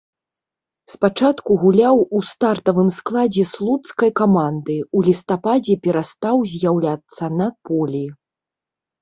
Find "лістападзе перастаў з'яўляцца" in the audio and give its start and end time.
5.09-7.23